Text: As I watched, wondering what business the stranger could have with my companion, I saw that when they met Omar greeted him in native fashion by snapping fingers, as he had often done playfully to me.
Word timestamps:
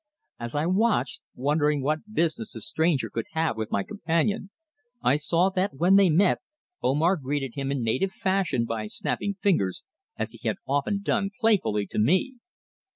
As 0.39 0.55
I 0.55 0.65
watched, 0.65 1.21
wondering 1.35 1.83
what 1.83 2.11
business 2.11 2.53
the 2.53 2.61
stranger 2.61 3.07
could 3.07 3.27
have 3.33 3.55
with 3.55 3.69
my 3.69 3.83
companion, 3.83 4.49
I 5.03 5.15
saw 5.15 5.51
that 5.51 5.75
when 5.75 5.95
they 5.95 6.09
met 6.09 6.39
Omar 6.81 7.17
greeted 7.17 7.53
him 7.53 7.71
in 7.71 7.83
native 7.83 8.11
fashion 8.11 8.65
by 8.65 8.87
snapping 8.87 9.35
fingers, 9.35 9.83
as 10.17 10.31
he 10.31 10.47
had 10.47 10.57
often 10.67 11.03
done 11.03 11.29
playfully 11.39 11.85
to 11.85 11.99
me. 11.99 12.37